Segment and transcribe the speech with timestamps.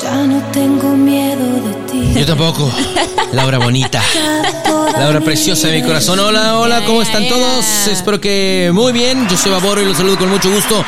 [0.00, 2.14] Ya no tengo miedo de ti.
[2.14, 2.70] Yo tampoco.
[3.32, 4.02] Laura bonita.
[4.98, 6.18] Laura preciosa de mi corazón.
[6.20, 7.64] Hola, hola, ¿cómo están todos?
[7.88, 9.28] Espero que muy bien.
[9.28, 10.84] Yo soy Baboro y los saludo con mucho gusto.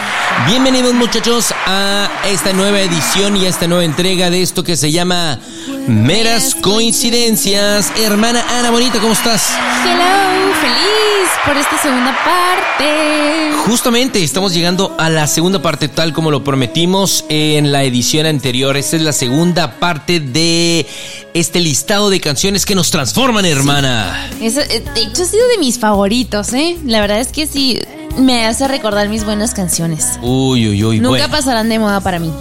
[0.47, 4.93] Bienvenidos muchachos a esta nueva edición y a esta nueva entrega de esto que se
[4.93, 5.39] llama
[5.87, 7.93] Meras Coincidencias.
[7.99, 9.51] Hermana Ana Bonita, ¿cómo estás?
[9.85, 13.53] Hello, feliz por esta segunda parte.
[13.67, 18.77] Justamente estamos llegando a la segunda parte tal como lo prometimos en la edición anterior.
[18.77, 20.87] Esta es la segunda parte de
[21.35, 24.31] este listado de canciones que nos transforman, hermana.
[24.41, 26.77] Eso, eh, de hecho, ha sido de mis favoritos, ¿eh?
[26.85, 27.81] La verdad es que sí,
[28.17, 30.19] me hace recordar mis buenas canciones.
[30.23, 31.01] Uy, uy, uy.
[31.01, 31.31] Nunca bueno.
[31.31, 32.33] pasarán de moda para mí.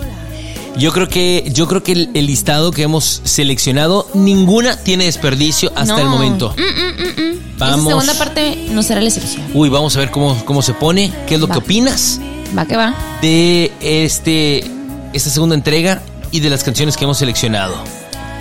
[0.79, 5.71] Yo creo que, yo creo que el, el listado que hemos seleccionado, ninguna tiene desperdicio
[5.75, 5.99] hasta No.
[5.99, 6.55] el momento.
[6.57, 7.39] Mm, mm, mm, mm.
[7.57, 7.77] Vamos.
[7.79, 9.43] Esta segunda parte no será la excepción.
[9.53, 11.11] Uy, vamos a ver cómo, cómo se pone.
[11.27, 11.55] ¿Qué es lo Va.
[11.55, 12.21] que opinas
[12.57, 12.95] Va que va.
[13.21, 14.63] de este,
[15.11, 16.01] esta segunda entrega
[16.31, 17.75] y de las canciones que hemos seleccionado?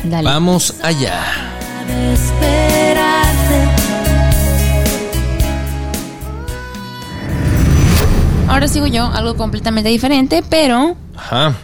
[0.04, 0.22] Dale.
[0.22, 1.24] Vamos allá.
[8.48, 11.54] Ahora sigo yo, algo completamente diferente, pero Ajá.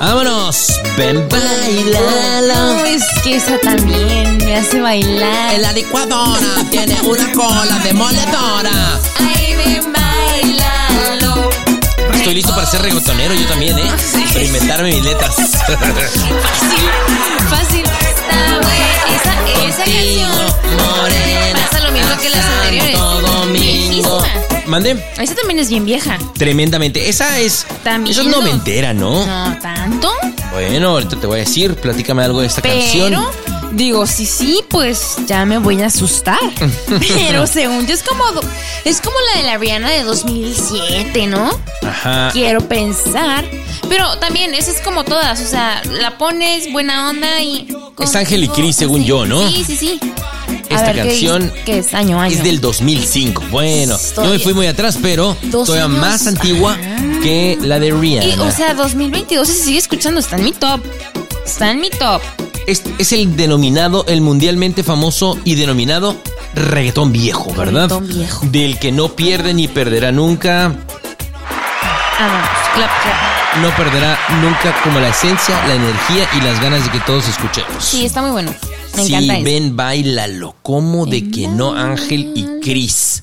[0.00, 0.80] ¡Vámonos!
[0.96, 2.54] ¡Ven, bailalo!
[2.54, 5.60] no, es que esa también me hace bailar.
[5.60, 8.98] La licuadora tiene una cola demoledora.
[9.18, 11.50] Ay, ven, bailalo.
[12.14, 13.90] Estoy listo para ser reggaetonero yo también, ¿eh?
[14.22, 15.36] Experimentarme mis letras.
[15.36, 15.84] Fácil,
[17.50, 17.84] fácil.
[17.84, 18.90] Está buena.
[19.14, 19.34] Esa,
[19.68, 20.30] esa canción
[20.78, 21.79] morena.
[22.16, 23.00] Mismo que las anteriores.
[23.52, 24.00] Viejísima.
[25.18, 26.16] Esa también es bien vieja.
[26.38, 27.08] Tremendamente.
[27.08, 27.66] Esa es.
[27.82, 28.40] También Esa es no.
[28.40, 29.26] noventera, ¿no?
[29.26, 30.12] No tanto.
[30.52, 31.74] Bueno, ahorita te voy a decir.
[31.74, 33.26] Platícame algo de esta Pero, canción.
[33.72, 36.38] digo, sí, sí, pues ya me voy a asustar.
[36.88, 38.22] Pero según yo es como
[38.84, 41.50] es como la de la Rihanna de 2007, ¿no?
[41.82, 42.30] Ajá.
[42.32, 43.44] Quiero pensar.
[43.88, 47.66] Pero también, esa es como todas, o sea, la pones buena onda y...
[47.98, 49.48] Es Ángel y Cris, según yo, ¿no?
[49.48, 50.00] Sí, sí, sí.
[50.68, 51.94] Esta ver, ¿qué canción es?
[51.94, 52.34] Año, año.
[52.34, 53.44] Es del 2005.
[53.50, 55.98] Bueno, no me fui muy atrás, pero todavía años.
[55.98, 56.76] más antigua
[57.22, 58.26] que la de Rihanna.
[58.26, 60.80] Y, o sea, 2022 se sigue escuchando, está en mi top.
[61.44, 62.22] Está en mi top.
[62.66, 66.16] es, es el denominado, el mundialmente famoso y denominado
[66.54, 67.88] reggaetón viejo, ¿verdad?
[67.88, 68.46] Reggaetón viejo.
[68.46, 70.74] Del que no pierde ni perderá nunca,
[72.22, 73.62] Ah, no, clap, clap.
[73.62, 77.82] no perderá nunca como la esencia, la energía y las ganas de que todos escuchemos.
[77.82, 78.52] Sí, está muy bueno.
[78.96, 79.44] Me Sí, encanta eso.
[79.44, 80.56] ven, bailalo.
[80.62, 83.22] ¿Cómo de que no, Ángel y Cris?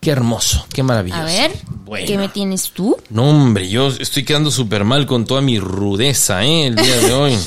[0.00, 1.20] Qué hermoso, qué maravilloso.
[1.22, 1.52] A ver,
[1.84, 2.06] Bueno.
[2.06, 2.96] ¿qué me tienes tú?
[3.10, 6.68] No, hombre, yo estoy quedando súper mal con toda mi rudeza, ¿eh?
[6.68, 7.36] El día de hoy.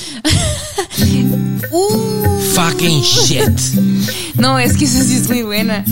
[2.53, 3.57] Fucking shit.
[4.35, 5.83] No, es que esa sí es muy buena.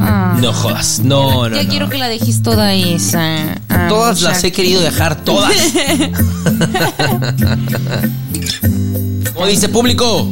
[0.00, 0.36] Ah.
[0.40, 0.98] No jodas.
[1.00, 1.54] No, no.
[1.56, 1.68] ya no.
[1.70, 3.54] quiero que la dejes toda esa.
[3.68, 5.54] Ah, Todas las he querido dejar, todas.
[9.36, 10.26] ¿Cómo dice público?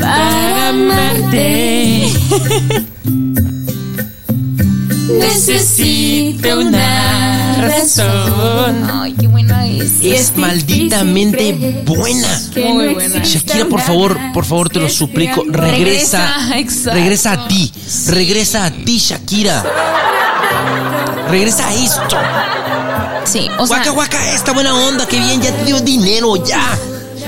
[0.00, 2.08] Para amarte.
[5.20, 8.90] Necesito una razón.
[8.90, 10.02] Ay, qué buena es.
[10.02, 12.40] Es malditamente buena.
[12.56, 13.22] Muy buena.
[13.22, 16.48] Shakira, por favor, por favor, te lo suplico, regresa.
[16.48, 16.92] Regresa.
[16.92, 17.72] Regresa a ti.
[18.08, 19.64] Regresa a ti, Shakira.
[21.30, 22.16] Regresa a esto.
[23.24, 23.76] Sí, o sea.
[23.78, 26.78] Guaca, guaca, esta buena onda, qué bien, ya te dio dinero, ya.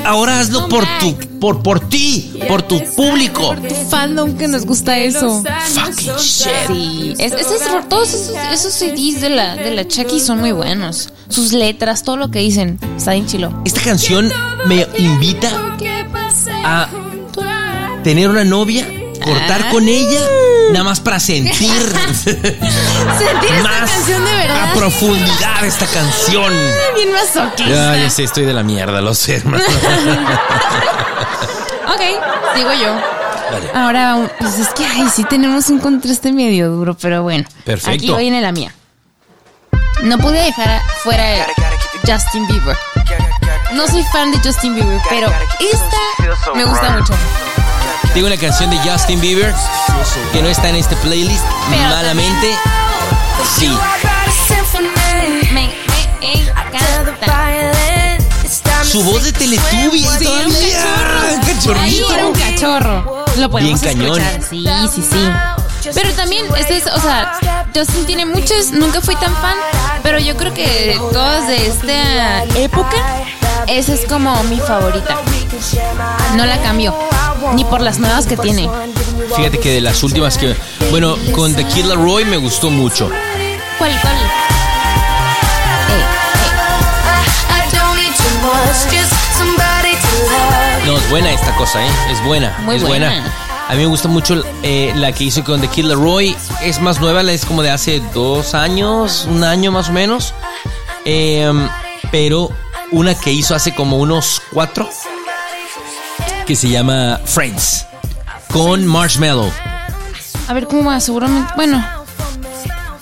[0.04, 1.00] Ahora hazlo No, por Mac.
[1.00, 3.56] tu, por, por ti, por tu público.
[3.90, 5.42] Fandom que nos gusta eso.
[5.74, 6.48] Fucking shit.
[6.68, 10.52] Sí, es, es- es- todos esos, esos CDs de la, de la Chucky son muy
[10.52, 11.08] buenos.
[11.28, 13.52] Sus letras, todo lo que dicen, está bien chilo.
[13.64, 14.30] Esta canción
[14.66, 15.50] me invita
[16.64, 16.88] a
[18.04, 18.86] tener una novia,
[19.24, 19.70] cortar Ah.
[19.72, 20.20] con ella,
[20.72, 21.70] nada más para sentir
[22.24, 24.70] Sentir esta más canción de verdad.
[24.70, 26.52] a profundidad esta canción.
[26.94, 27.96] Bien masoquista.
[27.96, 29.64] Ya sé, estoy de la mierda, lo sé, hermano.
[31.88, 32.00] Ok,
[32.56, 32.94] digo yo.
[33.50, 33.70] Dale.
[33.74, 37.44] Ahora, pues es que, ay, sí tenemos un contraste medio duro, pero bueno.
[37.64, 38.12] Perfecto.
[38.14, 38.74] Aquí viene la mía.
[40.02, 41.44] No pude dejar fuera el
[42.06, 42.76] Justin Bieber.
[43.72, 45.28] No soy fan de Justin Bieber, pero
[45.60, 47.14] esta me gusta mucho.
[48.14, 49.54] Tengo una canción de Justin Bieber
[50.32, 52.56] que no está en este playlist, Pero malamente.
[53.58, 53.70] Sí.
[55.52, 57.56] Me, me encanta.
[58.84, 60.82] Su voz de Teletubby todavía.
[61.82, 63.24] Ahí era un cachorro.
[63.36, 64.20] Lo podemos Bien cañón.
[64.20, 64.88] escuchar.
[64.92, 65.90] Sí, sí, sí.
[65.94, 67.38] Pero también, este es, o sea,
[67.74, 69.54] Justin tiene muchas, nunca fui tan fan,
[70.02, 72.96] pero yo creo que todas de esta época,
[73.68, 75.16] esa es como mi favorita.
[76.34, 76.92] No la cambio,
[77.54, 78.68] ni por las nuevas que tiene.
[79.36, 80.54] Fíjate que de las últimas que.
[80.90, 83.10] Bueno, con The Killer Roy me gustó mucho.
[83.78, 84.14] ¿Cuál, cuál?
[84.16, 86.04] Eh,
[90.86, 91.90] No, es buena esta cosa, ¿eh?
[92.10, 92.56] Es buena.
[92.64, 93.08] Muy es buena.
[93.08, 93.32] buena.
[93.68, 96.36] A mí me gusta mucho eh, la que hizo con The Kid Leroy.
[96.62, 100.32] Es más nueva, la es como de hace dos años, un año más o menos.
[102.12, 102.50] Pero
[102.92, 104.88] una que hizo hace como unos cuatro,
[106.46, 107.86] que se llama Friends,
[108.52, 109.50] con Marshmallow.
[110.48, 111.52] A ver cómo va, seguramente.
[111.56, 111.84] Bueno.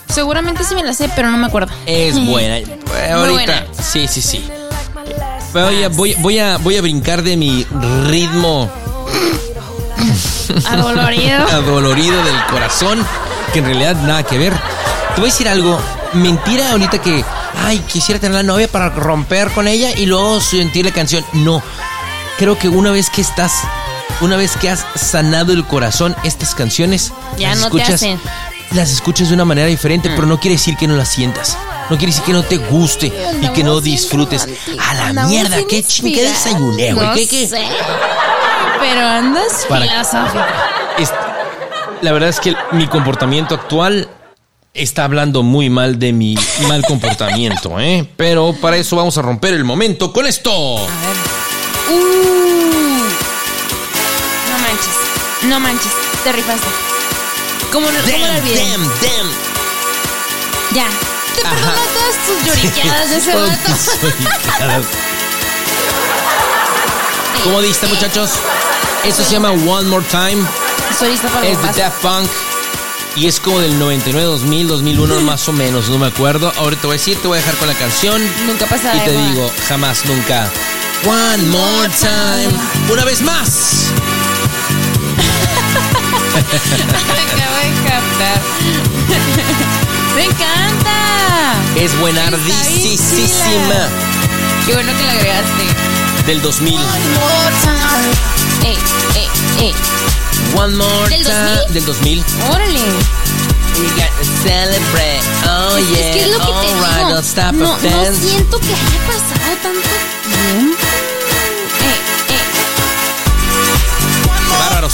[0.08, 1.72] Seguramente sí me la sé, pero no me acuerdo.
[1.86, 2.56] Es buena.
[3.12, 3.66] Ahorita, buena.
[3.82, 4.44] sí, sí, sí.
[5.52, 7.66] Pero oye, voy, voy, a, voy a brincar de mi
[8.06, 8.70] ritmo
[10.66, 11.46] Adolorido.
[11.52, 13.04] adolorido del corazón,
[13.52, 14.52] que en realidad nada que ver.
[15.14, 15.78] Te voy a decir algo,
[16.14, 17.24] mentira ahorita que,
[17.64, 21.24] ay, quisiera tener la novia para romper con ella y luego sentir la canción.
[21.34, 21.62] No,
[22.38, 23.52] creo que una vez que estás,
[24.20, 28.20] una vez que has sanado el corazón, estas canciones, Ya las no te escuchas, hacen.
[28.72, 31.56] las escuchas de una manera diferente, pero no quiere decir que no las sientas.
[31.90, 34.48] No quiere decir que no te guste y que no disfrutes.
[34.80, 37.06] A la Andamos mierda, qué chingada desayuné, güey.
[37.06, 37.46] No ¿Qué, qué?
[37.46, 37.62] sé.
[38.80, 40.44] Pero andas Para- filosófico.
[42.02, 44.08] La verdad es que mi comportamiento actual
[44.74, 46.34] está hablando muy mal de mi
[46.68, 48.06] mal comportamiento, ¿eh?
[48.16, 50.50] Pero para eso vamos a romper el momento con esto.
[50.78, 51.43] A ver.
[51.90, 53.02] Uh.
[54.50, 54.94] No manches.
[55.44, 55.92] No manches.
[56.22, 56.66] Te rifaste.
[57.72, 58.68] ¿Cómo, no- cómo Damn, olvidé?
[58.70, 59.30] damn, damn.
[60.72, 60.86] Ya.
[61.34, 63.90] Te perdono todas tus lloriqueadas de ese lloriqueadas.
[67.44, 68.30] ¿Cómo diste, muchachos?
[69.04, 70.42] Esto se llama One More Time.
[71.32, 71.82] Para Es de.
[71.82, 72.30] Daft Punk.
[73.16, 76.52] Y es como del 99, 2000, 2001 más o menos, no me acuerdo.
[76.56, 78.20] Ahora te voy a decir, te voy a dejar con la canción.
[78.46, 80.50] Nunca pasa Y te digo, jamás, nunca.
[81.06, 82.50] One more time.
[82.90, 83.90] Una vez más.
[86.34, 88.40] Acabo de captar.
[90.16, 91.56] Me encanta.
[91.76, 93.88] Es buenardísima.
[94.66, 95.64] Qué bueno que la agregaste.
[96.26, 96.80] Del 2000.
[98.62, 98.76] Eh,
[99.14, 99.28] eh,
[99.60, 99.72] eh.
[100.56, 101.56] One more ¿Del time.
[101.68, 101.74] 2000?
[101.74, 102.24] Del 2000.
[102.50, 102.80] Órale.
[103.78, 105.22] We got to celebrate.
[105.74, 105.98] Oh, es, yeah.
[105.98, 107.08] es que es lo que te Alright, digo.
[107.10, 109.88] don't stop no, no siento que haya pasado tanto
[110.24, 110.84] tiempo.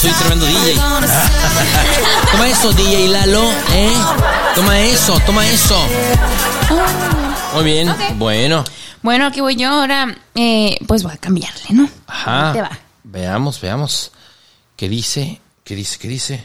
[0.00, 0.76] Soy tremendo DJ.
[2.32, 3.92] Toma eso, DJ Lalo, ¿eh?
[4.54, 5.76] Toma eso, toma eso.
[7.54, 8.64] Muy bien, bueno.
[9.02, 10.16] Bueno, aquí voy yo ahora.
[10.34, 11.90] Eh, pues voy a cambiarle, ¿no?
[12.06, 12.52] Ajá.
[12.54, 12.70] Te va.
[13.04, 14.12] Veamos, veamos.
[14.74, 15.38] ¿Qué dice?
[15.64, 15.98] ¿Qué dice?
[15.98, 16.44] ¿Qué dice?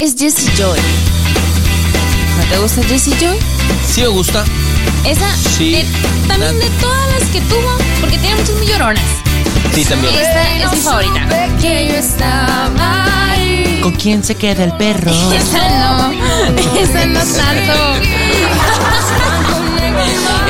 [0.00, 0.78] Es Jessie Joy.
[2.44, 3.38] ¿No te gusta Jessie Joy?
[3.86, 4.44] Sí me gusta.
[5.04, 5.26] Esa,
[5.56, 5.72] Sí.
[5.72, 5.84] de-
[6.28, 9.02] también La- de todas las que tuvo, porque tiene muchas muy lloronas.
[9.74, 10.14] Sí, también.
[10.14, 11.20] Esta es mi favorita.
[11.60, 13.80] Que yo estaba ahí.
[13.82, 15.10] ¿Con quién se queda el perro?
[15.32, 16.12] Esa no,
[16.80, 17.94] esa no tanto.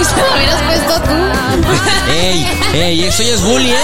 [0.01, 2.13] Esa la hubieras puesto tú.
[2.13, 2.47] ¡Ey!
[2.75, 3.05] ¡Ey!
[3.05, 3.77] Eso ya es bully, ¿eh?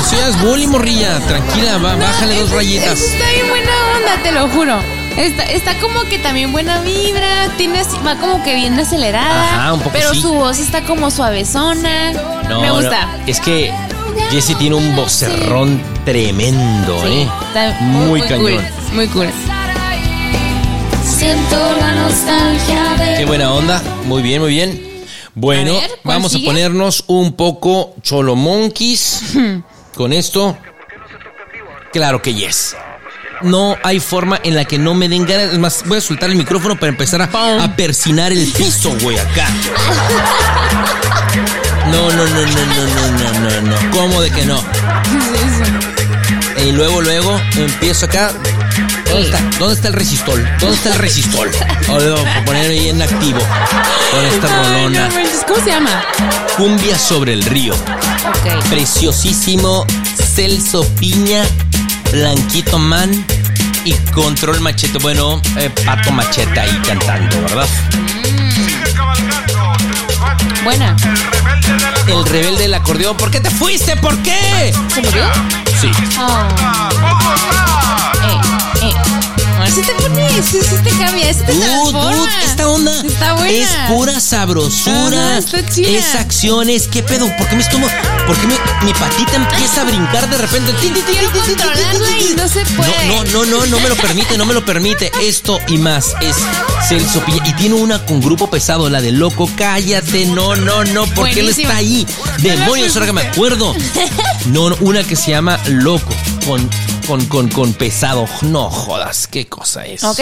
[0.00, 1.20] Eso ya es bully, morrilla.
[1.26, 2.98] Tranquila, va, bájale dos rayitas.
[3.00, 4.80] Está bien buena onda, te lo juro.
[5.16, 9.42] Está, está como que también buena vibra, tiene así- va como que bien acelerada.
[9.60, 10.22] Ajá, un poco Pero sí.
[10.22, 12.12] su voz está como suavezona.
[12.48, 13.16] No, Me no, gusta.
[13.26, 13.72] Es que
[14.30, 17.28] Jesse tiene un vocerrón tremendo, Sí, ¿eh?
[17.48, 18.64] está Muy, cool, cañón.
[18.94, 19.28] muy cool.
[21.04, 23.82] Siento la nostalgia de Qué buena onda.
[24.06, 24.92] Muy bien, muy bien.
[25.34, 26.46] Bueno, A ver, ¿cuál vamos sigue?
[26.46, 29.22] a ponernos un poco cholo monkeys
[29.94, 30.56] con esto.
[31.92, 32.74] Claro que yes.
[33.42, 35.52] No hay forma en la que no me den ganas.
[35.52, 39.18] Es más, voy a soltar el micrófono para empezar a, a persinar el piso, güey,
[39.18, 39.48] acá.
[41.90, 43.90] No, no, no, no, no, no, no, no, no.
[43.90, 44.62] ¿Cómo de que no?
[46.64, 48.30] Y luego, luego empiezo acá.
[49.10, 49.40] ¿Dónde está?
[49.58, 50.48] ¿Dónde está el resistol?
[50.60, 51.50] ¿Dónde está el resistol?
[51.88, 53.40] Voy a poner ahí en activo
[54.10, 55.08] con esta rolona.
[55.46, 56.04] ¿Cómo se llama?
[56.56, 57.74] Cumbia sobre el río.
[57.74, 58.64] Ok.
[58.70, 59.86] Preciosísimo
[60.34, 61.44] Celso Piña,
[62.12, 63.24] Blanquito Man
[63.86, 64.98] y Control Machete.
[64.98, 67.66] Bueno, eh, Pato Machete ahí cantando, ¿verdad?
[70.62, 70.94] Buena.
[72.06, 73.16] El rebelde del acordeón.
[73.16, 73.96] ¿Por qué te fuiste?
[73.96, 74.74] ¿Por qué?
[74.94, 75.24] ¿Se murió?
[75.80, 75.90] Sí.
[76.20, 77.71] Oh.
[79.72, 79.82] Eh, eh.
[79.82, 83.50] Sí te pones, sí, sí te cambia, sí te Dude, dude, esta onda Está buena.
[83.50, 85.38] es pura sabrosura.
[85.38, 85.88] Está chida.
[85.90, 86.88] Es acciones.
[86.88, 87.26] ¿Qué pedo?
[87.36, 87.86] ¿Por qué me estomo?
[88.26, 90.72] ¿Por qué mi, mi patita empieza a brincar de repente?
[90.80, 93.08] Quiero controlarla y no se puede.
[93.08, 95.10] No, no, no, no, no me lo permite, no me lo permite.
[95.22, 96.36] Esto y más es
[96.88, 97.42] Celso Piña.
[97.46, 99.48] Y tiene una con grupo pesado, la de Loco.
[99.56, 101.06] Cállate, no, no, no.
[101.06, 101.68] ¿Por qué no Buenísima.
[101.68, 102.06] está ahí?
[102.38, 103.74] Demonios, ahora que me acuerdo.
[104.46, 106.12] No, no, una que se llama Loco.
[106.46, 106.68] Con,
[107.06, 108.26] con, con, con pesado.
[108.42, 110.02] No jodas, qué cosa es.
[110.04, 110.18] Ok,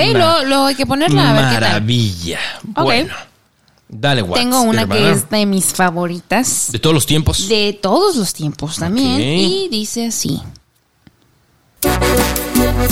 [0.46, 1.60] luego hay que ponerla a ver qué tal.
[1.62, 2.38] Maravilla.
[2.76, 2.82] Ok.
[2.84, 3.14] Bueno.
[3.92, 7.48] Dale, Watts, Tengo una que es de mis favoritas De todos los tiempos.
[7.48, 9.20] de todos los tiempos también.
[9.20, 10.40] Y dice así.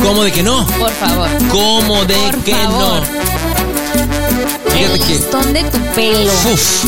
[0.02, 0.66] ¿Cómo de que no?
[0.66, 1.28] Por favor.
[1.50, 3.00] ¿Cómo de Por que favor.
[3.00, 3.06] no?
[4.72, 5.06] Fíjate El que.
[5.08, 6.32] listón de tu pelo.
[6.52, 6.84] Uf,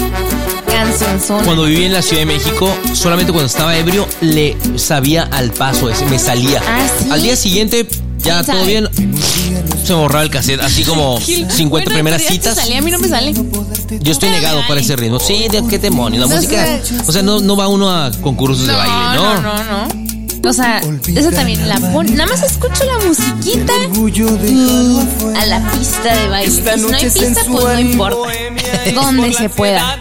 [1.44, 5.90] Cuando viví en la Ciudad de México, solamente cuando estaba ebrio le sabía al paso
[5.90, 6.62] ese, me salía.
[6.66, 7.08] ¿Ah, sí?
[7.10, 7.86] Al día siguiente,
[8.18, 8.66] ya ¿Quién todo sabe?
[8.66, 8.88] bien.
[9.84, 12.54] Se borraba el cassette, así como 50 Bueno, primeras citas.
[12.56, 13.34] salía, a mí no me sale.
[14.00, 15.18] Yo estoy negado para ese ritmo.
[15.20, 16.20] Sí, de qué demonio.
[16.20, 16.64] La No música.
[16.82, 16.94] sé.
[17.06, 19.40] O sea, no, no va uno a concursos de baile, ¿no?
[19.42, 19.99] no, no, no.
[20.42, 20.80] O sea,
[21.14, 22.06] esa también la pon.
[22.16, 23.72] Nada más escucho la musiquita
[24.46, 26.50] y a la pista de baile.
[26.50, 28.32] Si no hay pista, pues no importa.
[28.94, 29.98] Donde se pueda.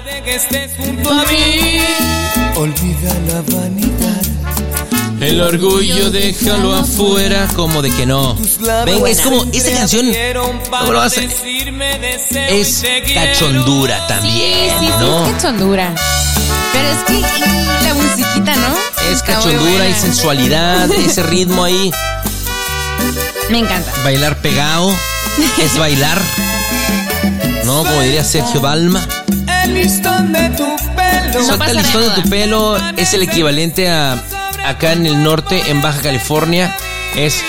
[2.56, 4.22] Olvida la vanidad.
[5.22, 8.36] El orgullo déjalo afuera, como de que no.
[8.86, 10.06] Ven, es como esta canción.
[10.70, 11.22] ¿cómo lo vas a-
[12.50, 15.26] Es cachondura Sí, también, sí, sí, ¿no?
[15.26, 15.94] es cachondura.
[16.74, 18.76] Pero es que y la musiquita, ¿no?
[19.12, 21.92] Es cachondura y sensualidad, ese ritmo ahí.
[23.50, 23.92] Me encanta.
[24.04, 24.94] Bailar pegado
[25.62, 26.20] es bailar.
[27.66, 27.84] ¿No?
[27.84, 29.06] Como diría Sergio Balma.
[29.64, 30.66] El listón de tu
[30.96, 31.44] pelo.
[31.44, 32.22] Suelta el listón de nada.
[32.22, 34.22] tu pelo es el equivalente a
[34.66, 36.76] acá en el norte, en Baja California,
[37.16, 37.42] es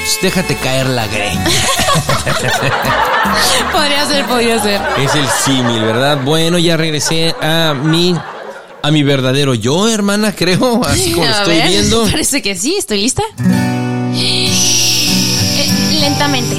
[0.00, 1.44] pues, déjate caer la greña.
[3.72, 4.80] Podría ser, podría ser.
[4.98, 6.18] Es el símil, ¿verdad?
[6.24, 8.16] Bueno, ya regresé a mi
[8.82, 12.04] a mi verdadero yo, hermana, creo, así como lo estoy ver, viendo.
[12.10, 13.22] Parece que sí, estoy lista.
[14.22, 14.50] Eh,
[16.00, 16.56] lentamente.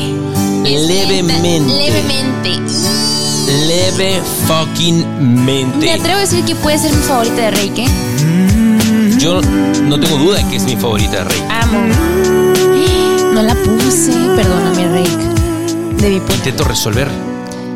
[0.65, 1.59] Es Levemente.
[1.73, 2.49] levemente.
[3.67, 5.85] Leve fucking mente.
[5.85, 7.85] Me atrevo a decir que puede ser mi favorita de Reiki.
[9.19, 11.43] Yo no tengo duda de que es mi favorita, Rey.
[11.49, 11.79] Amo.
[13.33, 15.19] No la puse, perdóname, Reik.
[16.01, 16.35] Debí poner.
[16.37, 17.07] Intento resolver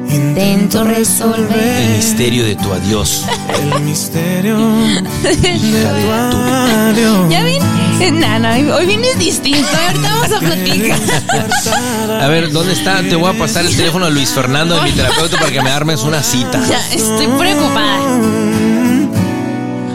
[0.09, 1.89] Intento el resolver.
[1.95, 3.25] misterio de tu adiós.
[3.49, 4.57] El misterio
[5.23, 7.29] Hija de tu adiós.
[7.29, 7.63] ¿Ya ven?
[8.19, 9.67] No, no, hoy vienes distinto.
[9.87, 10.99] Ahorita vamos a platicar.
[12.21, 13.01] A ver, ¿dónde está?
[13.01, 15.71] Te voy a pasar el teléfono a Luis Fernando de mi terapeuta para que me
[15.71, 16.61] armes una cita.
[16.69, 18.01] Ya, estoy preocupada.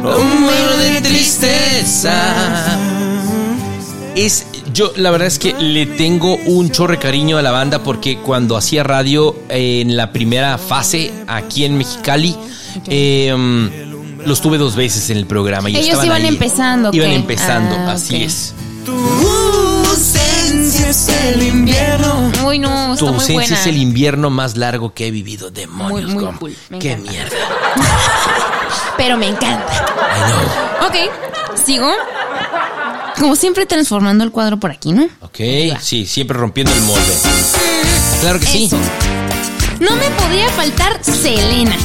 [0.03, 2.13] Un vuelo de tristeza.
[4.17, 4.47] Es,
[4.81, 8.57] yo la verdad es que le tengo un chorre cariño a la banda porque cuando
[8.57, 12.35] hacía radio eh, en la primera fase aquí en Mexicali,
[12.87, 15.69] eh, mm, los tuve dos veces en el programa.
[15.69, 16.29] Y Ellos iban ahí.
[16.29, 17.17] empezando, Iban ¿qué?
[17.17, 18.23] empezando, Ah, así ok.
[18.23, 18.55] es.
[18.87, 18.93] Tu
[19.91, 22.33] ausencia es el invierno.
[22.47, 23.61] Uy, no, Tu está muy ausencia buena.
[23.61, 25.51] es el invierno más largo que he vivido.
[25.51, 26.57] Demonios, Muy, cool.
[26.81, 27.11] Qué encanta.
[27.11, 27.37] mierda.
[28.97, 29.73] Pero me encanta.
[29.75, 30.31] I
[30.81, 30.89] know.
[30.89, 31.91] Ok, sigo.
[33.21, 35.05] Como siempre, transformando el cuadro por aquí, ¿no?
[35.21, 35.39] Ok,
[35.81, 37.15] sí, siempre rompiendo el molde.
[38.23, 38.65] Claro que sí.
[38.65, 38.79] Eso.
[39.79, 41.77] No me podía faltar Selena.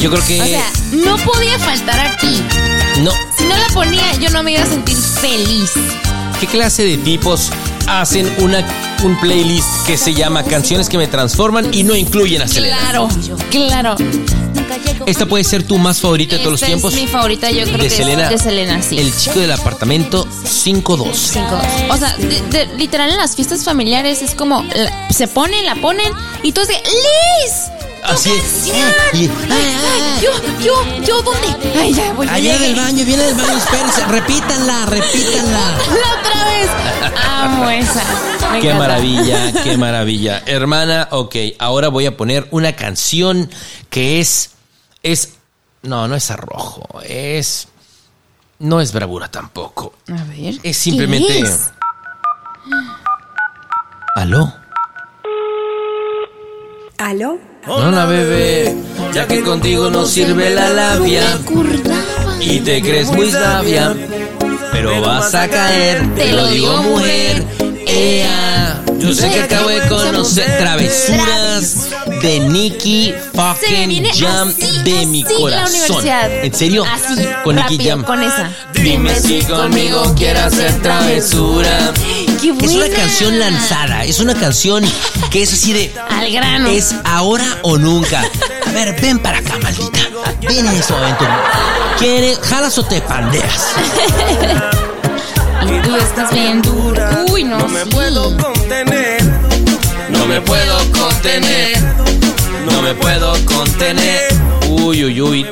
[0.00, 2.42] Yo creo que O sea, no podía faltar aquí.
[3.02, 3.12] no.
[3.36, 5.70] Si no la ponía, yo no me iba a sentir feliz.
[6.40, 7.50] ¿Qué clase de tipos
[8.00, 8.64] hacen una
[9.02, 12.76] un playlist que se llama Canciones que me transforman y no incluyen a Selena?
[12.78, 13.08] Claro,
[13.50, 13.96] claro.
[15.06, 16.94] Esta puede ser tu más favorita de todos los tiempos.
[16.94, 18.24] Es mi favorita, yo creo de que Selena.
[18.24, 18.98] es de Selena, sí.
[18.98, 21.14] El chico del apartamento 5-2.
[21.14, 21.58] Cinco.
[21.90, 25.74] O sea, de- de- literal en las fiestas familiares es como la- se ponen, la
[25.76, 27.52] ponen y todos de ¡Liz!
[28.04, 28.66] ¡Tu Así es.
[29.14, 30.30] Y- Ay, ay, yo,
[30.60, 31.70] yo, yo, ¿dónde?
[31.78, 32.26] Ay, ya voy.
[32.26, 35.60] ya Ahí viene del baño, viene del baño, espérense, repítanla, repítanla.
[35.70, 36.70] La otra vez.
[37.28, 38.02] Amo esa.
[38.52, 38.78] Me Qué encanta.
[38.88, 40.42] maravilla, qué maravilla.
[40.46, 43.48] Hermana, ok, ahora voy a poner una canción
[43.88, 44.50] que es.
[45.02, 45.34] Es.
[45.82, 47.00] No, no es arrojo.
[47.04, 47.68] Es.
[48.58, 49.94] No es bravura tampoco.
[50.08, 50.54] A ver.
[50.62, 51.26] Es simplemente.
[51.28, 51.70] ¿qué es?
[54.16, 54.52] ¿Aló?
[56.98, 57.38] ¿Aló?
[57.66, 58.74] Hola, bebé.
[59.14, 61.22] Ya que contigo no sirve la labia
[62.40, 63.94] y te crees muy sabia,
[64.72, 66.12] pero vas a caer.
[66.16, 67.44] Te lo digo, mujer.
[67.92, 68.82] Ea.
[68.98, 71.88] Yo sé que acabo de conocer travesuras
[72.22, 76.04] de Nicky fucking Jam de mi corazón.
[76.06, 76.84] ¿En serio?
[76.84, 77.22] Así.
[77.44, 78.02] Con Nicky Jam.
[78.04, 78.50] Con esa.
[78.72, 81.92] Dime si conmigo quieres hacer travesura.
[82.42, 84.82] Es una canción lanzada, es una canción
[85.30, 85.92] que es así de.
[86.08, 86.68] Al grano.
[86.68, 88.24] Es ahora o nunca.
[88.66, 90.00] A ver, ven para acá, maldita.
[90.40, 91.26] Ven en ese momento.
[91.98, 92.38] ¿Quieres?
[92.38, 93.74] ¿Jalas o te pandeas?
[95.84, 97.24] Tú estás bien dura.
[97.32, 97.58] Uy, no.
[97.58, 97.90] No me sí.
[97.90, 99.22] puedo contener.
[100.10, 101.78] No me puedo contener.
[102.70, 104.28] No me puedo contener.
[104.68, 105.46] Uy, uy, uy.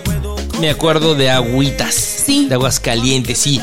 [0.60, 1.94] Me acuerdo de agüitas.
[1.94, 2.46] Sí.
[2.46, 3.60] De Aguascalientes, sí.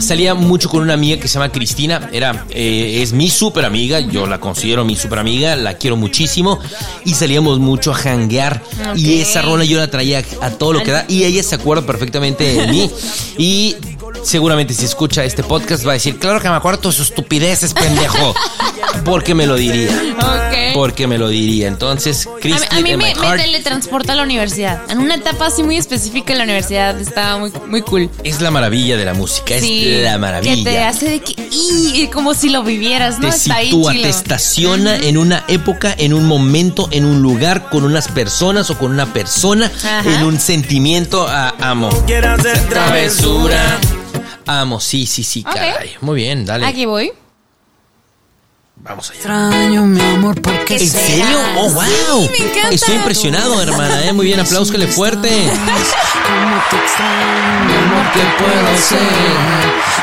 [0.00, 2.10] Salía mucho con una amiga que se llama Cristina.
[2.12, 4.00] Era, eh, es mi súper amiga.
[4.00, 5.56] Yo la considero mi súper amiga.
[5.56, 6.58] La quiero muchísimo.
[7.04, 8.62] Y salíamos mucho a janguear.
[8.96, 11.04] Y esa rola yo la traía a todo lo que da.
[11.08, 12.90] Y ella se acuerda perfectamente de mí.
[13.38, 13.76] Y
[14.22, 17.74] seguramente si escucha este podcast va a decir, claro que me acuerdo de tus estupideces,
[17.74, 18.34] pendejo.
[19.04, 19.90] Porque me lo diría.
[20.74, 21.68] Porque me lo diría.
[21.68, 24.82] Entonces, A mí, Cristina a mí me, me teletransporta a la universidad.
[24.90, 26.98] En una etapa así muy específica en la universidad.
[27.00, 28.10] Estaba muy, muy cool.
[28.24, 29.54] es la maravilla de la música.
[29.54, 30.54] Es la maravilla.
[30.54, 31.34] Que te hace de que.
[31.50, 32.08] ¡y!
[32.12, 33.28] como si lo vivieras, ¿no?
[33.30, 34.02] te Está ahí sitúa, chilo.
[34.04, 38.76] te estaciona en una época, en un momento, en un lugar, con unas personas o
[38.78, 40.02] con una persona, Ajá.
[40.04, 41.26] en un sentimiento.
[41.28, 41.88] Ah, amo.
[42.06, 43.78] Quiero hacer travesura.
[44.46, 45.92] Amo, sí, sí, sí, caray.
[46.00, 46.66] Muy bien, dale.
[46.66, 47.12] Aquí voy.
[48.82, 49.18] Vamos allá.
[49.18, 51.38] Extraño mi amor porque ¿En serio?
[51.58, 52.30] ¡Oh, wow!
[52.30, 52.68] me encanta.
[52.70, 54.06] Estoy impresionado, hermana.
[54.06, 54.12] ¿eh?
[54.14, 55.28] Muy bien, aplauscale fuerte.
[55.28, 58.98] Cómo te extraño, Amor, ¿qué puedo ser?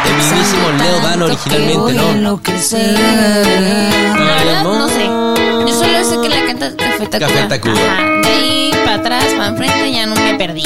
[0.06, 2.10] De mismísimo Leo Dan originalmente, ¿no?
[2.12, 3.00] enloquecer.
[3.00, 5.06] La verdad, no sé.
[5.06, 7.27] Yo solo sé que la canta Café Tacuba.
[7.27, 7.74] Café Tacuba.
[7.94, 8.03] Ajá.
[8.22, 10.63] De ahí para atrás, para enfrente, ya no me perdí.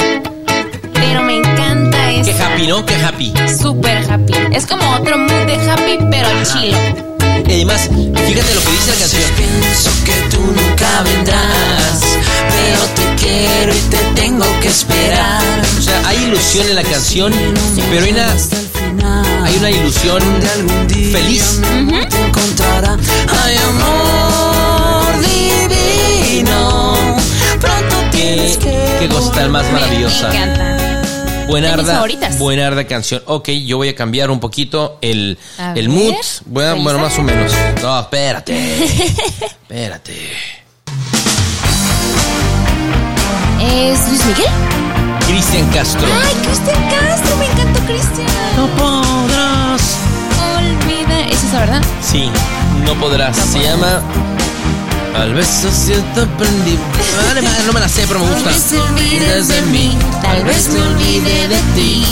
[2.24, 2.86] Qué happy, ¿no?
[2.86, 3.32] Qué happy.
[3.60, 4.32] súper happy.
[4.52, 6.78] Es como otro mood de happy, pero chilo.
[7.46, 9.22] Y además, fíjate lo que dice la canción.
[9.36, 12.00] Pienso que tú nunca vendrás,
[12.48, 15.42] pero te quiero y te tengo que esperar.
[15.76, 17.32] O sea, hay ilusión en la canción,
[17.90, 21.60] pero hay una, hay una ilusión de algún día feliz.
[21.60, 22.96] mi amor te encontrará.
[23.44, 26.94] Ay, amor divino.
[27.60, 30.28] Pronto Qué, tienes que qué cosa tan más maravillosa.
[30.28, 30.91] Me encanta.
[31.52, 32.06] Buenarda,
[32.38, 33.22] buenarda canción.
[33.26, 35.96] Ok, yo voy a cambiar un poquito el, A el ver.
[35.98, 36.14] mood.
[36.46, 37.52] Bueno, bueno, más o menos.
[37.82, 38.84] No, espérate.
[38.84, 40.32] espérate.
[43.60, 44.46] ¿Es Luis Miguel?
[45.26, 46.00] Cristian Castro.
[46.24, 48.26] Ay, Cristian Castro, me encantó Cristian.
[48.56, 49.98] No podrás.
[50.56, 51.20] Olvida.
[51.28, 51.82] Es esa, ¿verdad?
[52.02, 52.30] Sí,
[52.86, 53.36] no podrás.
[53.36, 54.00] Se llama.
[55.14, 56.78] Al beso siento aprendí.
[57.28, 58.50] Vale, vale, no me la sé, pero me gusta.
[58.50, 62.04] Tal vez olvides de mí, tal vez me olvide de ti.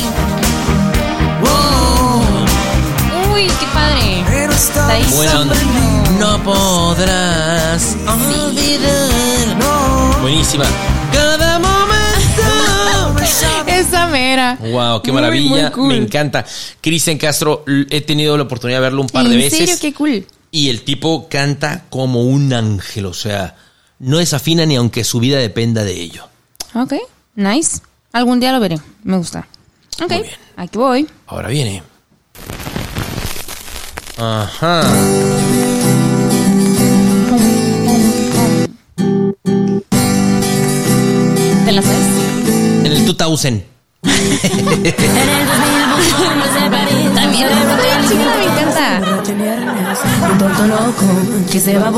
[3.33, 4.25] Uy, qué padre.
[4.29, 5.55] Pero está Está ahí Buena onda.
[5.55, 10.20] súper- No podrás olvidar.
[10.20, 10.64] Buenísima.
[11.12, 13.22] Cada momento.
[13.66, 14.59] Esa mera.
[14.61, 15.62] Wow, qué maravilla.
[15.62, 15.88] muy cool.
[15.88, 16.44] Me encanta.
[16.83, 19.59] Cristian Castro, he tenido la oportunidad de verlo un par de ¿En veces.
[19.59, 19.77] serio?
[19.81, 20.27] Qué cool.
[20.51, 23.57] Y el tipo canta como un ángel, o sea,
[24.01, 26.27] no desafina ni aunque su vida dependa de ello.
[26.75, 26.95] Ok,
[27.37, 27.81] nice.
[28.13, 28.79] Algún día lo veré.
[29.05, 29.47] Me gusta.
[30.03, 30.35] Ok, Muy bien.
[30.57, 31.09] aquí voy.
[31.27, 31.83] Ahora viene.
[34.19, 34.83] Ajá.
[41.65, 42.07] ¿Te la sabes?
[42.85, 43.65] En el 2000.
[47.15, 47.49] También.
[47.49, 47.89] Sí, me encanta.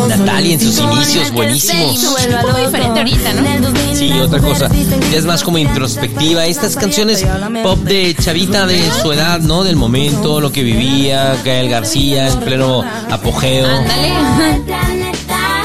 [0.09, 2.03] Natalia en sus inicios, buenísimos.
[2.05, 3.95] Un poco diferente ahorita, ¿no?
[3.95, 4.69] Sí, otra cosa.
[5.11, 6.47] Ya es más como introspectiva.
[6.47, 7.25] Estas canciones
[7.63, 9.63] pop de chavita de su edad, ¿no?
[9.65, 13.67] Del momento, lo que vivía, Gael García en pleno apogeo.
[13.67, 14.13] Ándale.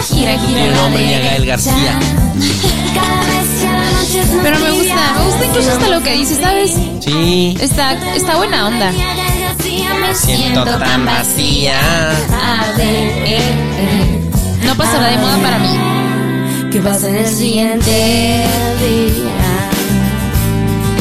[0.07, 1.99] Gira, el nombre ni a Gael García.
[4.43, 6.71] Pero me gusta, me gusta incluso hasta lo que dice, ¿sabes?
[7.01, 7.57] Sí.
[7.59, 8.91] Está, está buena onda.
[9.83, 11.79] Me siento tan vacía.
[12.79, 13.23] Eh,
[13.79, 14.29] eh.
[14.65, 16.69] No pasará de moda para mí.
[16.71, 17.91] ¿Qué pasa en el siguiente
[18.79, 19.69] día?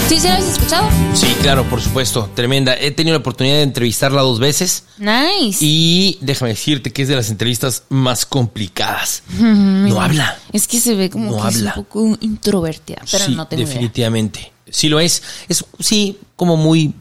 [0.08, 0.88] ¿Sí, sí lo has escuchado?
[1.14, 2.30] Sí, claro, por supuesto.
[2.34, 2.76] Tremenda.
[2.78, 4.84] He tenido la oportunidad de entrevistarla dos veces.
[4.98, 5.58] Nice.
[5.60, 9.22] Y déjame decirte que es de las entrevistas más complicadas.
[9.38, 10.38] No habla.
[10.52, 11.70] Es que se ve como No que habla.
[11.70, 13.72] es un poco introvertida, pero sí, no tengo idea.
[13.72, 14.52] definitivamente.
[14.70, 15.22] Sí lo es.
[15.48, 16.94] Es, sí, como muy,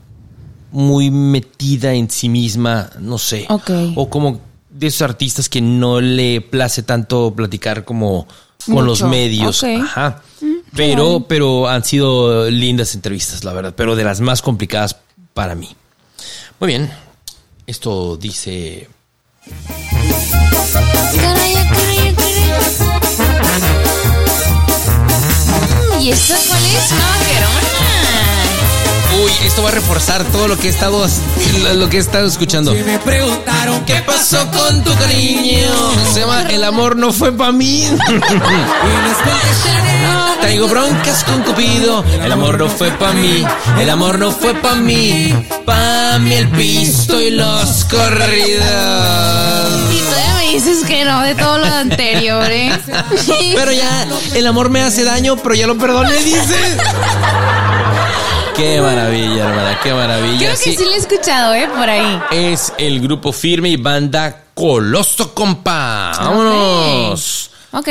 [0.75, 3.47] muy metida en sí misma, no sé.
[3.95, 8.27] O como de esos artistas que no le place tanto platicar como
[8.65, 9.63] con los medios.
[9.63, 9.69] Ok.
[9.69, 10.21] Mm, Ajá.
[10.75, 13.73] Pero, pero han sido lindas entrevistas, la verdad.
[13.75, 14.97] Pero de las más complicadas
[15.33, 15.69] para mí.
[16.59, 16.91] Muy bien.
[17.65, 18.89] Esto dice.
[26.01, 26.91] ¿Y cuál es?
[26.91, 28.04] No.
[29.23, 31.05] Uy, esto va a reforzar todo lo que he estado,
[31.75, 32.73] lo- que he estado escuchando.
[32.73, 35.71] Me preguntaron ¿Qué pasó con tu cariño?
[36.13, 37.87] Se llama El amor no fue para mí.
[40.41, 42.03] Traigo broncas con Cupido.
[42.23, 43.43] El amor no fue para mí.
[43.79, 45.33] El amor no fue para mí.
[45.65, 48.63] Pa' mí el pisto y los corridos.
[49.91, 52.71] Y todavía me dices que no de todo lo anterior, ¿eh?
[53.55, 56.55] Pero ya, el amor me hace daño, pero ya lo perdoné, dice.
[58.55, 60.37] Qué maravilla, hermana, qué maravilla.
[60.37, 60.83] Creo que sí.
[60.83, 61.67] lo he escuchado, ¿eh?
[61.67, 62.21] Por ahí.
[62.31, 66.13] Es el grupo firme y banda Coloso, compa.
[66.17, 67.51] Vámonos.
[67.71, 67.89] Ok,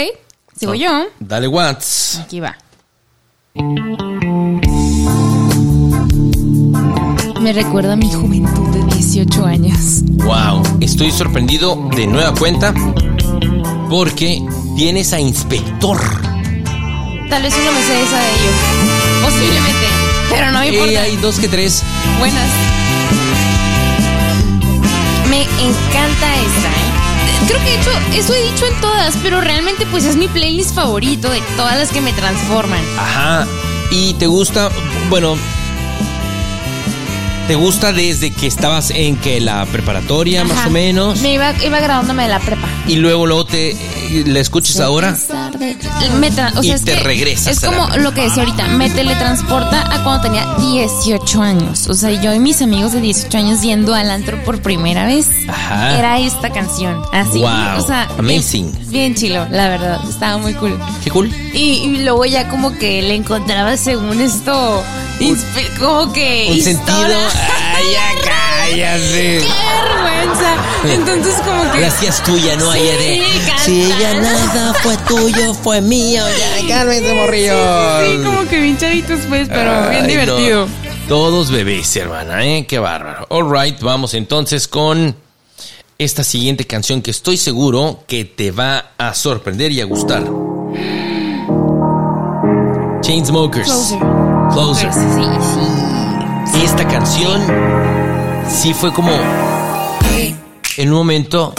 [0.58, 1.04] sigo yo.
[1.20, 2.20] Dale, Watts.
[2.24, 2.56] Aquí va.
[7.40, 10.00] Me recuerda a mi juventud de 18 años.
[10.24, 12.72] Wow, estoy sorprendido de nueva cuenta
[13.90, 14.42] porque
[14.74, 16.00] tienes a Inspector.
[17.28, 18.54] Tal vez uno me sé esa de ellos.
[19.22, 20.03] Posiblemente.
[20.34, 20.92] Pero no me importa.
[20.92, 21.82] Eh, hay dos que tres.
[22.18, 22.48] Buenas.
[25.30, 26.94] Me encanta esta, ¿eh?
[27.46, 30.74] Creo que de hecho, eso he dicho en todas, pero realmente pues es mi playlist
[30.74, 32.80] favorito de todas las que me transforman.
[32.98, 33.46] Ajá.
[33.90, 34.70] ¿Y te gusta?
[35.10, 35.36] Bueno,
[37.46, 40.54] ¿Te gusta desde que estabas en que la preparatoria, Ajá.
[40.54, 41.20] más o menos?
[41.20, 42.66] Me iba, iba graduándome de la prepa.
[42.86, 43.76] Y luego luego te
[44.26, 45.16] la escuchas ahora.
[46.18, 48.66] Me o sea, Y es te que regresas Es la como lo que decía ahorita,
[48.68, 51.86] me teletransporta a cuando tenía 18 años.
[51.88, 55.28] O sea, yo y mis amigos de 18 años yendo al antro por primera vez.
[55.48, 55.98] Ajá.
[55.98, 57.02] Era esta canción.
[57.12, 57.40] Así.
[57.40, 58.72] Wow, O sea, amazing.
[58.72, 60.00] Bien, bien chilo, la verdad.
[60.08, 60.78] Estaba muy cool.
[61.02, 61.30] Qué cool.
[61.52, 64.82] Y, y luego ya como que le encontraba según esto,
[65.78, 66.46] como que...
[66.50, 66.62] Un historia.
[66.62, 67.18] sentido.
[67.34, 69.40] Ay, ya cállate.
[69.40, 69.48] ¡Qué
[69.84, 70.54] vergüenza!
[70.84, 71.80] Entonces como que...
[71.80, 72.72] La hacías tuya, ¿no?
[72.72, 73.22] Sí, Ayer.
[73.64, 74.28] Si ya cantando.
[74.54, 76.22] nada fue tuyo, fue mío.
[76.38, 77.54] Ya, cálmese, morrillo.
[78.04, 80.66] Sí, como que bien chavitos pues, pero bien divertido.
[80.66, 80.84] no.
[81.08, 82.66] Todos bebés, hermana, ¿eh?
[82.66, 83.26] Qué bárbaro.
[83.28, 85.14] All right, vamos entonces con
[85.98, 90.24] esta siguiente canción que estoy seguro que te va a sorprender y a gustar.
[93.02, 93.66] Chainsmokers.
[93.68, 93.98] Closer.
[94.52, 94.90] Closer.
[94.90, 95.22] Pues, sí,
[95.54, 96.03] sí.
[96.62, 97.42] Esta canción
[98.48, 99.10] sí fue como
[100.76, 101.54] en un momento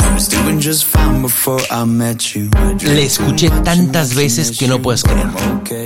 [2.82, 5.28] le escuché tantas veces que no puedes creer.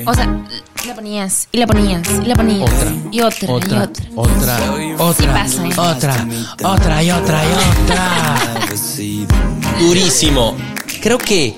[0.05, 0.45] O sea,
[0.87, 2.71] la ponías, y la ponías, y la ponías.
[2.71, 3.93] Otra, y otra, otra, y otra.
[4.15, 4.59] otra,
[4.97, 5.71] otra, pasa, ¿eh?
[5.77, 6.27] otra,
[6.63, 7.51] otra y otra y
[7.83, 8.35] otra.
[9.79, 10.55] Durísimo.
[11.01, 11.55] Creo que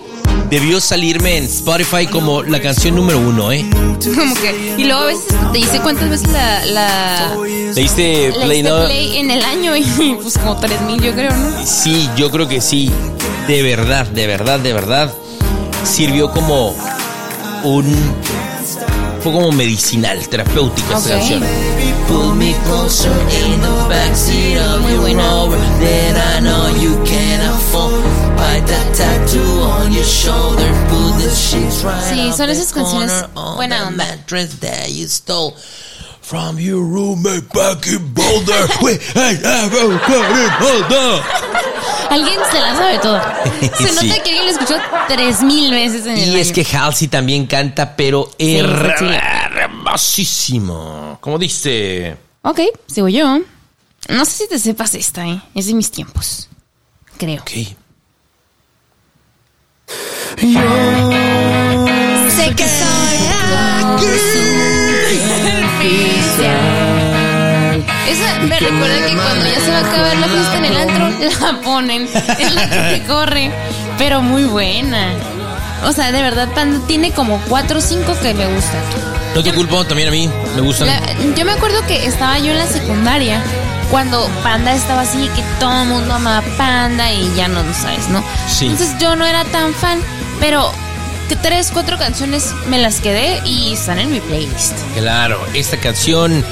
[0.52, 3.66] debió salirme en Spotify como la canción número uno, ¿eh?
[4.16, 4.76] Como que.
[4.78, 6.66] Y luego a veces te dice cuántas veces la.
[6.66, 8.86] la Le diste la play, ¿no?
[8.86, 9.84] play en el año y
[10.22, 11.66] pues como 3000 yo creo, ¿no?
[11.66, 12.92] Sí, yo creo que sí.
[13.48, 15.12] De verdad, de verdad, de verdad.
[15.84, 16.76] Sirvió como
[17.64, 17.86] un.
[19.24, 21.20] Fue como medicinal, terapéutico esta Ok.
[21.20, 21.44] canción.
[22.08, 23.12] Pull me closer
[23.46, 25.14] in the backseat of Muy
[26.82, 26.98] your
[32.10, 33.12] Sí, son the esas canciones
[33.56, 34.06] buena onda.
[34.06, 35.54] mattress that you stole.
[36.21, 38.67] From your roommate back in Boulder.
[42.10, 43.19] Alguien se la sabe todo.
[43.78, 43.95] Se Sí.
[43.95, 44.76] nota que alguien lo escuchó
[45.08, 46.38] 3000 veces en el Y año.
[46.38, 49.50] es que Halsey también canta, pero chila.
[49.56, 51.17] hermosísimo.
[51.21, 52.17] Como dice.
[52.43, 53.39] Ok, sigo yo.
[54.10, 55.41] No sé si te sepas esta, ¿eh?
[55.56, 56.47] Es de mis tiempos.
[57.17, 57.41] Creo.
[57.41, 57.52] Ok.
[62.36, 63.17] Sé que soy
[66.41, 67.86] superficial.
[68.08, 71.10] Esa me recuerda que cuando ya se va a acabar la fiesta en el antro,
[71.41, 72.04] la ponen.
[72.39, 73.52] Es la que te corre.
[73.98, 75.10] Pero muy buena.
[75.86, 78.82] O sea, de verdad, Panda tiene como cuatro o cinco que me gustan.
[79.36, 80.88] No te culpo, también a mí me gustan.
[80.88, 81.02] La-
[81.36, 83.41] yo me acuerdo que estaba yo en la secundaria
[83.89, 88.08] cuando Panda estaba así, que todo el mundo amaba Panda y ya no lo sabes,
[88.10, 88.24] ¿no?
[88.48, 88.67] Sí.
[88.67, 90.00] Entonces yo no era tan fan,
[90.42, 90.74] pero
[91.42, 94.74] tres, cuatro canciones me las quedé y están en mi playlist.
[94.98, 96.44] Claro, esta canción.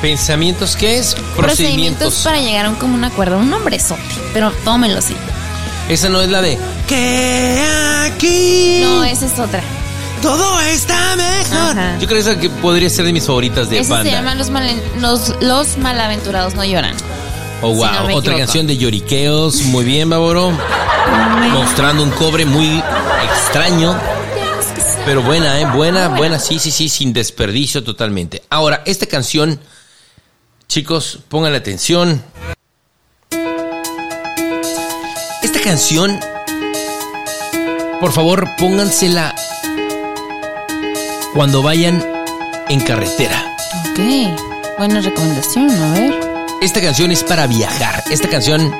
[0.00, 1.14] ¿Pensamientos qué es?
[1.36, 3.38] Procedimientos para llegar a un común acuerdo.
[3.38, 4.02] Un nombrezote,
[4.34, 5.14] pero tómelo así.
[5.88, 6.58] Esa no es la de.
[6.88, 7.64] Que
[8.06, 8.80] aquí.
[8.82, 9.62] No, esa es otra.
[10.20, 11.78] Todo está mejor.
[11.78, 11.98] Ajá.
[12.00, 14.10] Yo creo que esa que podría ser de mis favoritas de Esa banda.
[14.10, 14.50] se llama los,
[15.00, 16.94] los, los malaventurados no lloran.
[17.62, 18.08] Oh, si wow.
[18.08, 19.62] no Otra canción de lloriqueos.
[19.62, 20.52] Muy bien, Baboro.
[21.52, 22.82] Mostrando un cobre muy
[23.24, 23.96] extraño.
[25.04, 25.66] Pero buena, ¿eh?
[25.74, 26.38] Buena, buena.
[26.38, 26.88] Sí, sí, sí.
[26.88, 28.42] Sin desperdicio totalmente.
[28.50, 29.60] Ahora, esta canción.
[30.68, 32.22] Chicos, pongan atención.
[35.42, 36.18] Esta canción.
[38.00, 39.34] Por favor, póngansela
[41.34, 42.04] cuando vayan
[42.68, 43.54] en carretera.
[43.92, 46.31] Ok, buena recomendación, a ver.
[46.62, 48.04] Esta canción es para viajar.
[48.08, 48.72] Esta canción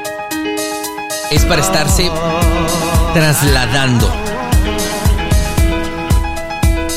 [1.32, 2.08] es para estarse
[3.12, 4.08] trasladando.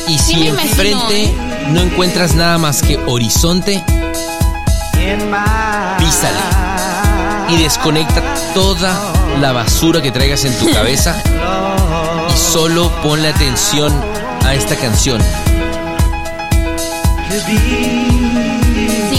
[0.06, 1.34] Y Sí si imagino, enfrente ¿eh?
[1.70, 3.82] no encuentras nada más que horizonte,
[5.98, 6.38] písale
[7.48, 8.22] y desconecta
[8.54, 11.20] toda la basura que traigas en tu cabeza
[12.32, 13.92] y solo ponle atención
[14.44, 15.20] a esta canción.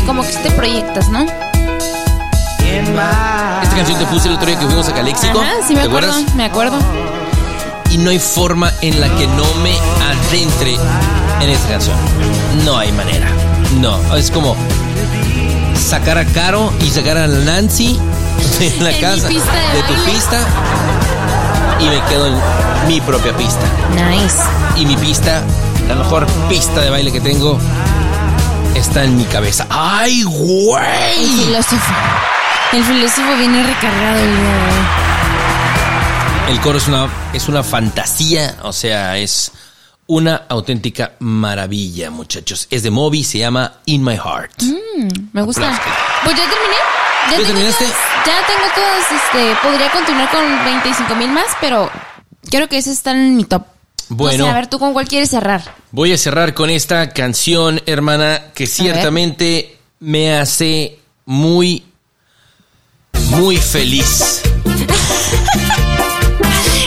[0.05, 1.25] como que te proyectas, ¿no?
[3.63, 5.39] Esta canción te puse el otro día que fuimos a Caléxico.
[5.41, 6.35] Ajá, sí me ¿Te acuerdo, acuerdas?
[6.35, 6.77] me acuerdo.
[7.91, 9.73] Y no hay forma en la que no me
[10.03, 10.77] adentre
[11.41, 11.97] en esta canción.
[12.65, 13.27] No hay manera.
[13.79, 14.55] No, es como
[15.77, 17.99] sacar a Caro y sacar a Nancy
[18.59, 20.39] de la En casa, pista de tu pista,
[21.79, 22.35] y me quedo en
[22.87, 23.65] mi propia pista.
[23.95, 24.37] Nice.
[24.77, 25.41] Y mi pista,
[25.87, 27.57] la mejor pista de baile que tengo,
[28.75, 29.65] está en mi cabeza.
[29.69, 31.25] ¡Ay, El güey!
[31.45, 31.93] filósofo.
[32.73, 34.87] El filósofo viene recargado el día.
[36.49, 39.51] El coro es una, es una fantasía, o sea, es
[40.07, 42.67] una auténtica maravilla, muchachos.
[42.69, 44.61] Es de Moby, se llama In My Heart.
[45.33, 45.61] Me gusta.
[45.73, 45.93] Aplausos.
[46.23, 46.77] Pues ya terminé.
[47.31, 47.85] ¿Ya terminaste?
[47.85, 51.89] todas- ya tengo todas, este, podría continuar con 25 mil más, pero
[52.49, 53.63] creo que esas están en mi top.
[54.09, 54.47] Bueno.
[54.47, 55.61] A ver, ¿tú con cuál quieres cerrar?
[55.91, 61.83] Voy a cerrar con esta canción, hermana, que ciertamente me hace muy,
[63.31, 64.41] muy feliz.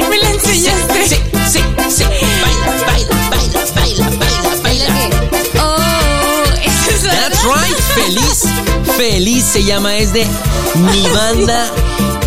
[0.09, 1.09] Me la enseñaste.
[1.09, 1.17] Sí,
[1.51, 2.05] sí, sí.
[2.43, 4.87] Baila, baila, baila, baila, baila, Baila.
[5.63, 8.45] Oh, esa es That's right, feliz.
[8.97, 10.27] Feliz se llama, es de
[10.75, 11.67] mi banda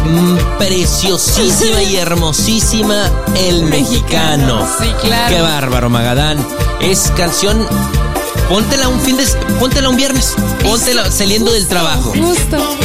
[0.05, 4.67] mm, preciosísima y hermosísima, El Mexicano.
[4.79, 5.35] Sí, claro.
[5.35, 6.45] Qué bárbaro, Magadán.
[6.81, 7.67] Es canción.
[8.49, 9.25] Póntela un fin de.
[9.59, 10.35] Póntela un viernes.
[10.61, 12.13] Póntela saliendo del trabajo.
[12.15, 12.77] Justo.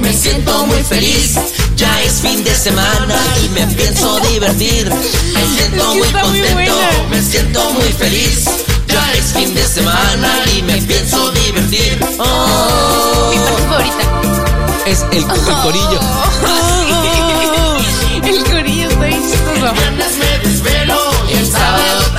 [0.00, 1.34] Me siento muy feliz,
[1.76, 3.14] ya es fin de semana
[3.44, 4.90] y me pienso divertir.
[4.90, 6.74] Me siento muy muy contento,
[7.10, 8.44] me siento muy feliz,
[8.86, 11.98] ya es fin de semana y me pienso divertir.
[12.18, 14.04] Oh, Mi parte favorita.
[14.86, 16.00] Es el, el corillo.
[18.24, 19.74] El corillo está chistoso.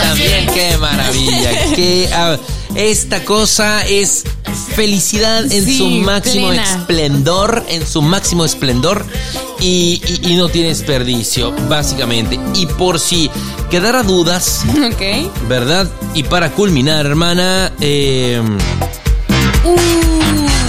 [0.09, 0.47] También.
[0.53, 1.51] Qué maravilla.
[1.75, 2.37] Qué, ah,
[2.75, 4.23] esta cosa es
[4.75, 6.63] felicidad en Sí, su máximo plena.
[6.63, 9.05] esplendor, en su máximo esplendor
[9.59, 12.39] y, y- y no tiene desperdicio, básicamente.
[12.53, 13.29] Y por si
[13.69, 15.47] quedara dudas, Ok.
[15.47, 15.87] ¿verdad?
[16.13, 18.41] Y para culminar, hermana, eh,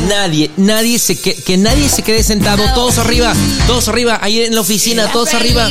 [0.07, 3.33] nadie, nadie se que, que nadie se quede sentado, todos arriba,
[3.67, 5.69] todos arriba, ahí en la oficina, todos arriba.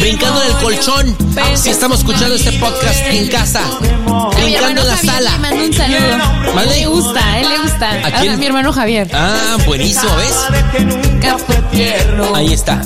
[0.00, 1.16] Brincando en el colchón,
[1.54, 3.62] si estamos escuchando este podcast en casa,
[4.34, 5.38] brincando en la sala.
[5.38, 6.54] Mando un saludo.
[6.54, 6.80] ¿Mande?
[6.80, 7.90] Le gusta, a él le gusta.
[7.90, 8.34] ¿A quién?
[8.34, 9.10] A mi hermano Javier.
[9.12, 10.34] Ah, buenísimo, ¿ves?
[12.34, 12.82] Ahí está.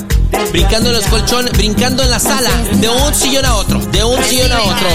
[0.51, 4.23] Brincando en los colchones, brincando en la sala, de un sillón a otro, de un
[4.23, 4.87] sillón a otro.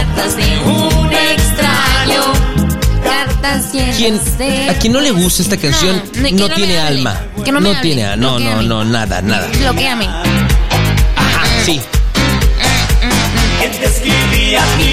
[3.15, 4.21] Cartas ¿Quién,
[4.69, 7.21] a quien no le gusta esta canción No, no no tiene alma.
[7.45, 8.65] que no me hable, tiene, no, no, bloquéame.
[8.69, 9.49] no, nada, nada.
[9.59, 10.07] Bloquéame.
[10.07, 11.81] Ajá, sí.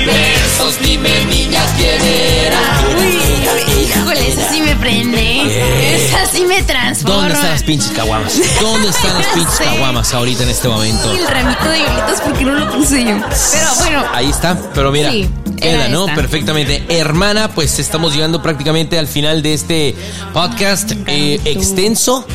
[0.05, 2.59] Besos, dime niña quién era.
[2.99, 5.95] Uy, híjole, esa sí me prende.
[5.95, 7.15] Esa sí me transforma.
[7.17, 8.33] ¿Dónde están las pinches caguamas?
[8.61, 11.11] ¿Dónde están las pinches caguamas ahorita en este momento?
[11.11, 13.17] El ramito de violetas porque no lo puse yo.
[13.51, 14.03] Pero bueno.
[14.13, 15.29] Ahí está, pero mira, Sí,
[15.61, 16.07] queda, ¿no?
[16.07, 16.83] Perfectamente.
[16.89, 19.95] Hermana, pues estamos llegando prácticamente al final de este
[20.33, 22.25] podcast eh, extenso,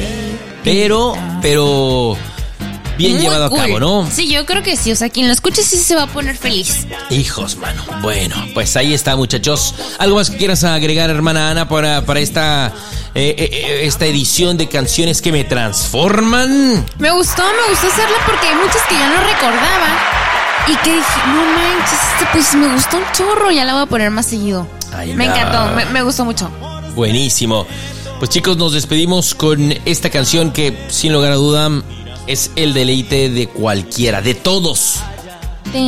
[0.65, 2.17] pero, pero
[2.97, 3.61] bien muy llevado cool.
[3.61, 4.11] a cabo, ¿no?
[4.11, 4.93] Sí, yo creo que sí.
[4.93, 6.87] O sea, quien lo escuche sí se va a poner feliz.
[7.11, 7.85] Hijos, mano.
[8.03, 9.75] Bueno, pues ahí está, muchachos.
[9.99, 12.73] ¿Algo más que quieras agregar, hermana Ana, para, para esta,
[13.15, 16.87] eh, eh, eh, esta edición de canciones que me transforman?
[16.99, 20.15] Me gustó, me gustó hacerla porque hay muchas que ya no recordaba.
[20.68, 23.87] Y que dije, no manches, este, pues me gustó un chorro, ya la voy a
[23.87, 24.66] poner más seguido.
[24.92, 25.35] Ay, me no.
[25.35, 26.50] encantó, me, me gustó mucho.
[26.94, 27.66] Buenísimo.
[28.18, 31.70] Pues chicos, nos despedimos con esta canción que, sin lugar a duda,
[32.26, 35.00] es el deleite de cualquiera, de todos.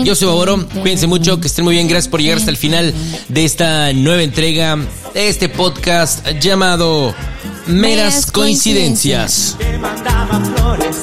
[0.04, 2.92] Yo soy Baboro, cuídense mucho, que estén muy bien, gracias por llegar hasta el final
[3.28, 4.76] de esta nueva entrega
[5.14, 7.14] de este podcast llamado
[7.66, 9.56] Meras Coincidencias.
[9.56, 9.56] coincidencias.
[9.58, 10.96] Te mandaba flores